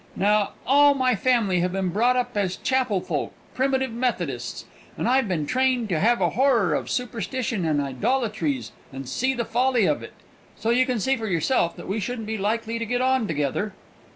[0.15, 4.65] Now all my family have been brought up as chapel folk, Primitive Methodists,
[4.97, 9.45] and I've been trained to have a horror of superstition and idolatries, and see the
[9.45, 10.13] folly of it.
[10.57, 13.75] So you can see for yourself that we shouldn't be likely to get on together!"